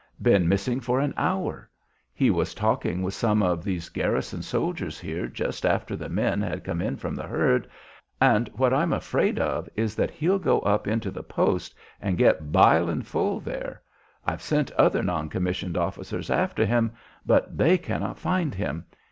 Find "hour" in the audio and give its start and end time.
1.15-1.69